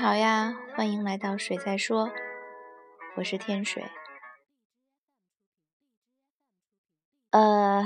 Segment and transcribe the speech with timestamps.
[0.00, 2.10] 好呀，欢迎来到水在说，
[3.18, 3.84] 我是天水。
[7.28, 7.84] 呃，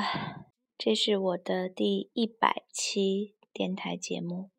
[0.78, 4.50] 这是我的第一百期电台节目，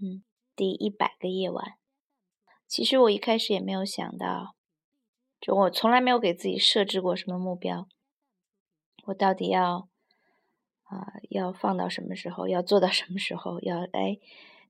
[0.00, 0.22] 嗯，
[0.54, 1.78] 第一百个夜晚。
[2.68, 4.54] 其实我一开始也没有想到，
[5.40, 7.88] 就我从来没有给自己设置过什么目标，
[9.06, 9.88] 我到底要
[10.84, 14.20] 啊要放到什么时候，要做到什么时候，要哎。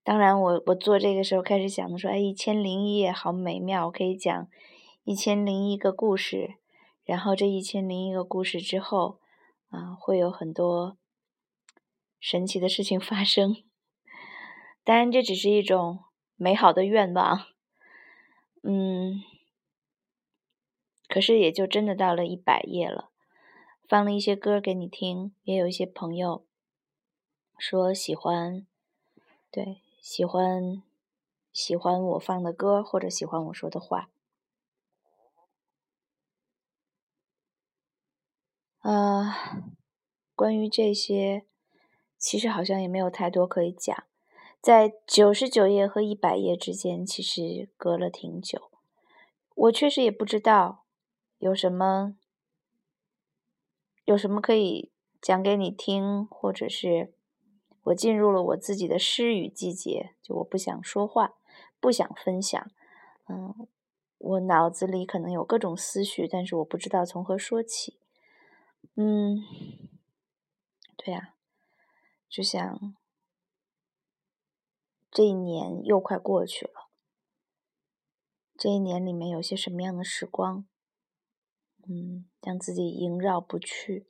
[0.06, 4.48] 当然，我我做这个时候开始想的说，哎，一千零一夜好美妙，我可以讲
[5.02, 6.54] 一千零一个故事，
[7.04, 9.18] 然后这一千零一个故事之后，
[9.68, 10.96] 啊，会有很多
[12.20, 13.56] 神奇的事情 发生。
[14.84, 16.04] 当然，这只是一种
[16.36, 17.44] 美好的愿望，
[18.62, 19.24] 嗯，
[21.08, 23.10] 可是也就真的到了一百页了，
[23.88, 26.46] 放了一些歌给你听，也有一些朋友
[27.58, 28.64] 说喜欢，
[29.50, 29.80] 对。
[30.08, 30.84] 喜欢
[31.52, 34.08] 喜欢我放的歌，或者喜欢我说的话。
[38.78, 39.64] 啊，
[40.36, 41.44] 关于这些，
[42.16, 44.04] 其实好像也没有太多可以讲。
[44.62, 48.70] 在九十九页和一百页之间，其实隔了挺久。
[49.56, 50.84] 我确实也不知道
[51.38, 52.16] 有什么
[54.04, 57.15] 有什么可以讲给你听，或者是。
[57.86, 61.34] 我进入了我自己的失语季节，就我不想说话，
[61.78, 62.68] 不想分享。
[63.28, 63.68] 嗯，
[64.18, 68.00] 我脑子里可能有各种思绪，但是我不知道从何说起。
[68.96, 69.36] 嗯，
[70.96, 71.34] 对呀，
[72.28, 72.96] 就像
[75.10, 76.90] 这一年又快过去了，
[78.58, 80.66] 这一年里面有些什么样的时光，
[81.88, 84.08] 嗯，让自己萦绕不去，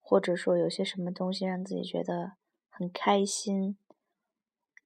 [0.00, 2.40] 或者说有些什么东西让自己觉得。
[2.70, 3.76] 很开心，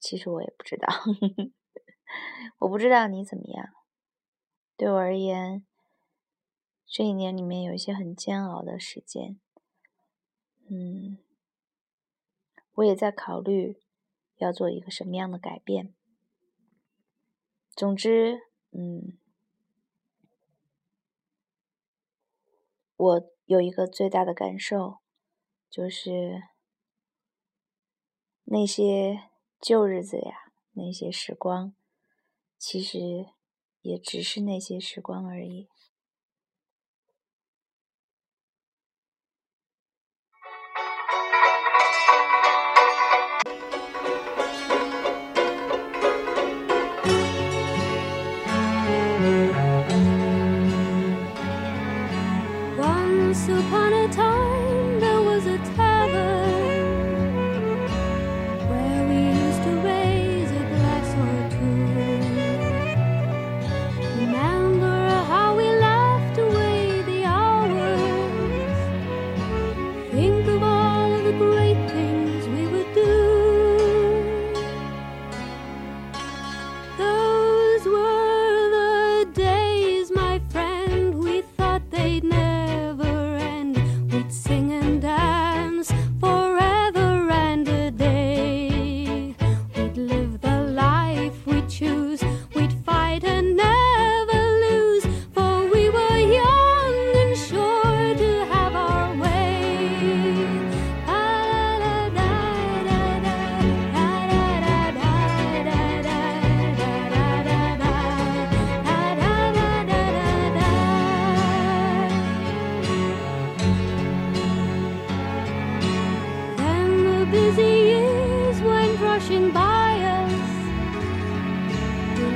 [0.01, 0.89] 其实我也不知道，
[2.59, 3.73] 我不知道你怎么样。
[4.77, 5.65] 对我而言，
[6.87, 9.39] 这一年里面有一些很煎熬的时间，
[10.69, 11.19] 嗯，
[12.75, 13.81] 我也在考虑
[14.39, 15.95] 要做一个什么样的改变。
[17.77, 18.41] 总之，
[18.73, 19.17] 嗯，
[22.97, 24.99] 我有一个最大的感受，
[25.71, 26.54] 就是。
[28.45, 31.75] 那些旧日子呀，那些时光，
[32.59, 33.27] 其实
[33.81, 35.69] 也只是那些时光而已。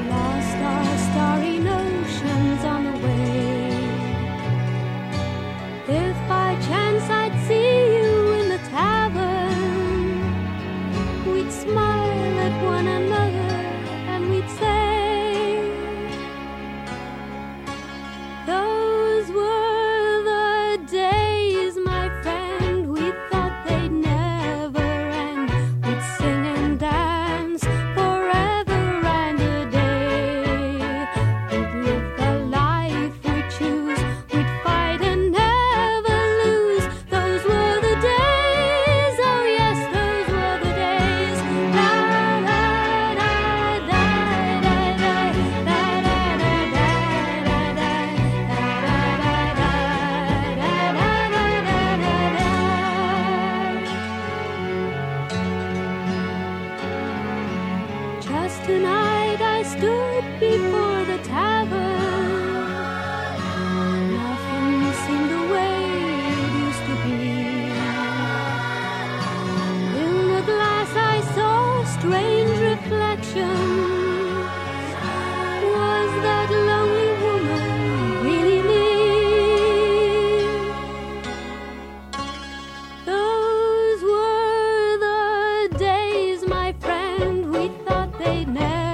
[0.06, 1.57] lost our story.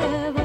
[0.04, 0.43] Ever.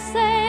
[0.00, 0.39] say.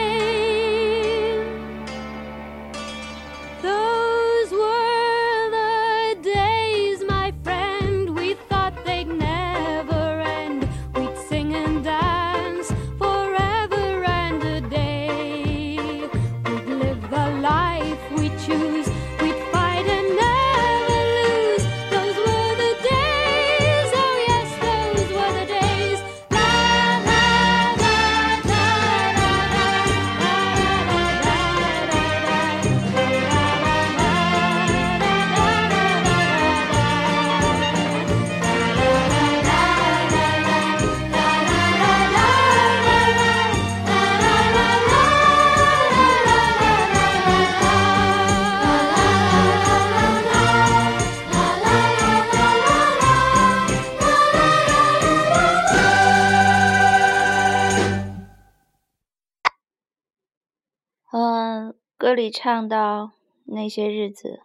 [62.02, 63.12] 歌里唱到
[63.44, 64.42] 那些日子，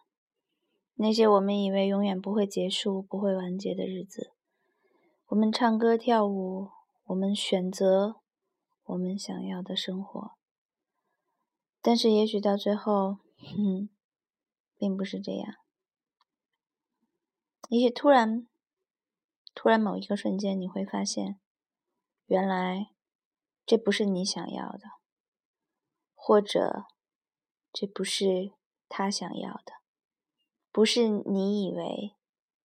[0.94, 4.31] 那些我们以为永远不会结束、不会完结的日子，
[5.25, 6.69] 我们唱歌跳舞，
[7.06, 8.18] 我们选择
[8.83, 10.33] 我们想要的生活。
[11.81, 13.89] 但是也许到最后，哼，
[14.77, 15.56] 并不是这样。
[17.69, 18.48] 也许突然，
[19.56, 21.39] 突然某一个瞬间，你会发现，
[22.27, 22.92] 原来
[23.65, 24.81] 这不是你想要的，
[26.13, 26.86] 或者。
[27.80, 28.54] 这不是
[28.90, 29.74] 他想要的，
[30.72, 32.16] 不是你以为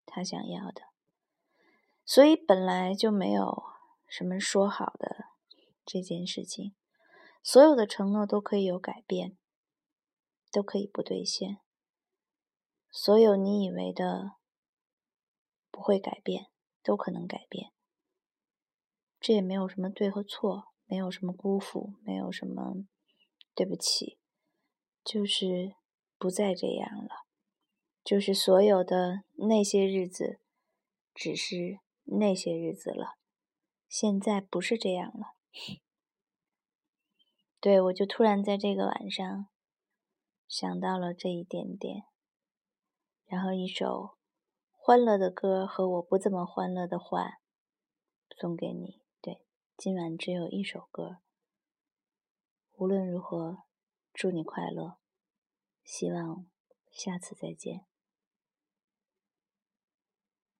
[0.07, 0.85] 他想要的，
[2.03, 3.63] 所以本来就没有
[4.09, 5.27] 什么说好的
[5.85, 6.75] 这件事情。
[7.43, 9.37] 所有的承诺都可以有改变，
[10.51, 11.59] 都可以不兑现。
[12.91, 14.37] 所有你以为的
[15.71, 16.47] 不会改变，
[16.83, 17.71] 都可能改变。
[19.21, 22.87] 这也没有什么对和错，没有什么辜负，没有什么
[23.55, 24.19] 对不起。
[25.05, 25.75] 就是
[26.17, 27.27] 不再这样了，
[28.05, 30.41] 就是所有的那些日子，
[31.13, 33.17] 只是那些日子了。
[33.89, 35.35] 现在不是这样了。
[37.61, 39.49] 对我就突然在这个晚上
[40.47, 42.05] 想到了这一点点，
[43.27, 44.17] 然后一首
[44.71, 47.41] 欢乐的歌和我不怎么欢乐的话
[48.39, 49.03] 送给你。
[49.21, 49.45] 对，
[49.77, 51.19] 今晚只有一首歌。
[52.75, 53.65] 无论如何。
[54.13, 54.99] 祝你快乐，
[55.83, 56.47] 希望
[56.91, 57.87] 下次再见。